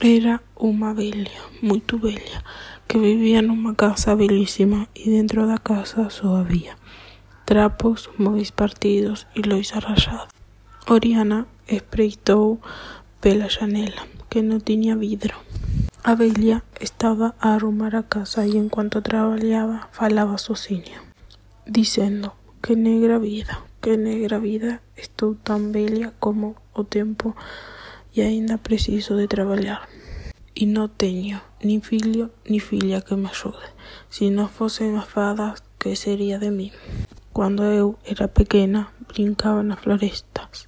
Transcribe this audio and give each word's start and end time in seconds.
Era 0.00 0.42
una 0.54 0.92
bella, 0.94 1.40
muy 1.60 1.82
bella, 2.00 2.44
que 2.86 2.98
vivía 2.98 3.40
en 3.40 3.50
una 3.50 3.74
casa 3.74 4.14
bellísima 4.14 4.88
y 4.94 5.10
dentro 5.10 5.44
de 5.44 5.54
la 5.54 5.58
casa 5.58 6.08
solo 6.10 6.36
había 6.36 6.78
trapos 7.44 8.08
muy 8.16 8.46
partidos 8.54 9.26
y 9.34 9.42
loisa 9.42 9.80
rayada. 9.80 10.28
Oriana 10.86 11.48
espreitó 11.66 12.60
pela 13.20 13.48
janela, 13.48 14.06
que 14.28 14.42
no 14.42 14.60
tenía 14.60 14.94
vidro. 14.94 15.34
A 16.04 16.14
bella 16.14 16.62
estaba 16.78 17.34
a 17.40 17.54
arrumar 17.54 17.96
a 17.96 18.04
casa 18.04 18.46
y 18.46 18.56
en 18.56 18.68
cuanto 18.68 19.02
trabajaba 19.02 19.88
falaba 19.90 20.38
sozinha, 20.38 21.02
diciendo 21.66 22.36
que 22.62 22.76
negra 22.76 23.18
vida, 23.18 23.64
que 23.80 23.96
negra 23.96 24.38
vida, 24.38 24.80
estoy 24.94 25.34
tan 25.42 25.72
bella 25.72 26.12
como 26.20 26.54
o 26.72 26.84
tempo 26.84 27.34
y 28.18 28.22
ainda 28.22 28.58
preciso 28.58 29.14
de 29.14 29.28
trabajar. 29.28 29.82
Y 30.52 30.66
no 30.66 30.88
tengo 30.88 31.38
ni 31.62 31.80
filho 31.80 32.30
ni 32.46 32.58
filla 32.58 33.00
que 33.00 33.14
me 33.14 33.28
ayude. 33.28 33.68
Si 34.08 34.30
no 34.30 34.48
fuesen 34.48 34.96
as 34.96 35.06
fadas, 35.06 35.62
que 35.78 35.94
sería 35.94 36.40
de 36.40 36.50
mí? 36.50 36.72
Cuando 37.32 37.62
eu 37.62 37.96
era 38.04 38.26
pequena, 38.26 38.92
brincaba 39.06 39.62
nas 39.62 39.78
florestas 39.78 40.66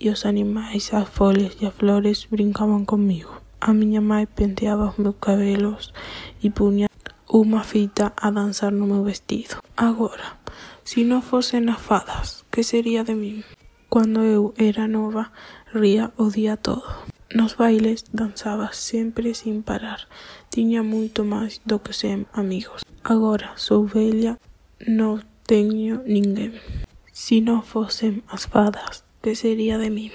e 0.00 0.08
os 0.08 0.24
animais, 0.24 0.94
as 0.94 1.06
folhas 1.06 1.60
e 1.60 1.66
as 1.66 1.74
flores 1.74 2.28
brincaban 2.30 2.86
comigo. 2.86 3.32
A 3.60 3.76
miña 3.76 4.00
mãe 4.00 4.24
penteaba 4.24 4.88
os 4.88 4.96
meus 4.96 5.20
cabelos 5.20 5.92
e 6.40 6.48
puña 6.48 6.88
unha 7.28 7.60
fita 7.60 8.16
a 8.16 8.32
danzar 8.32 8.72
no 8.72 8.88
meu 8.88 9.04
vestido. 9.04 9.60
Agora, 9.76 10.40
si 10.80 11.04
non 11.04 11.20
fosen 11.20 11.68
as 11.68 11.76
fadas, 11.76 12.48
que 12.48 12.64
sería 12.64 13.04
de 13.04 13.12
min? 13.12 13.44
Cuando 13.92 14.24
eu 14.24 14.52
era 14.56 14.88
nova, 14.88 15.32
ría 15.76 16.12
o 16.16 16.30
día 16.32 16.56
todo. 16.56 16.84
Nos 17.34 17.56
bailes 17.56 18.04
danzaba 18.12 18.72
sempre 18.72 19.34
sin 19.34 19.62
parar. 19.62 20.08
Tiña 20.48 20.80
moito 20.82 21.20
máis 21.22 21.60
do 21.68 21.84
que 21.84 21.92
sen 21.92 22.24
amigos. 22.32 22.80
Agora 23.04 23.52
sou 23.60 23.84
vella, 23.84 24.40
non 24.80 25.20
teño 25.44 26.00
ninguén. 26.08 26.56
Si 27.12 27.44
non 27.44 27.60
fosen 27.60 28.24
as 28.32 28.48
fadas, 28.48 29.04
que 29.20 29.36
sería 29.36 29.76
de 29.76 29.90
min? 29.92 30.12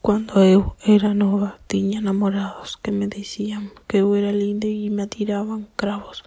Cuando 0.00 0.40
eu 0.44 0.78
era 0.86 1.12
nova, 1.12 1.58
tiña 1.66 2.00
namorados 2.00 2.78
que 2.78 2.92
me 2.92 3.08
dicían 3.08 3.74
que 3.88 3.98
eu 3.98 4.14
era 4.14 4.32
linda 4.32 4.68
e 4.70 4.88
me 4.94 5.02
atiraban 5.02 5.66
cravos 5.76 6.22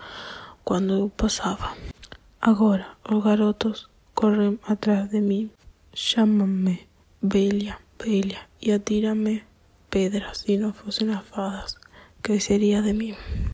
cuando 0.68 0.98
eu 1.00 1.08
pasaba. 1.10 1.74
Agora 2.42 2.98
os 3.08 3.24
garotos 3.24 3.90
corren 4.14 4.60
atrás 4.68 5.10
de 5.10 5.22
min 5.22 5.52
Chámanme 5.94 6.88
Bella, 7.22 7.80
Y 8.06 8.72
atírame 8.72 9.44
pedras 9.90 10.40
si 10.40 10.58
no 10.58 10.74
fuesen 10.74 11.10
las 11.10 11.24
fadas, 11.24 11.78
que 12.22 12.40
sería 12.40 12.82
de 12.82 12.94
mí? 12.94 13.16